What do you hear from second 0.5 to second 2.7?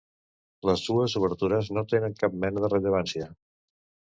Les dues obertures no tenen cap mena